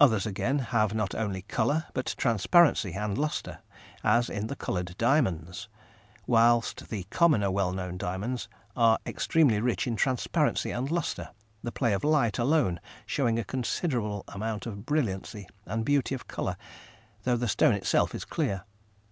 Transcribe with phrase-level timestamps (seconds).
[0.00, 3.60] Others, again, have not only colour, but transparency and lustre,
[4.02, 5.68] as in the coloured diamonds,
[6.26, 11.28] whilst the commoner well known diamonds are extremely rich in transparency and lustre,
[11.62, 16.56] the play of light alone showing a considerable amount of brilliancy and beauty of colour,
[17.22, 18.64] though the stone itself is clear.